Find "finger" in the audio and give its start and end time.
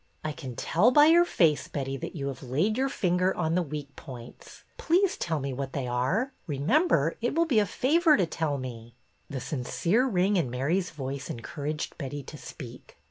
2.89-3.35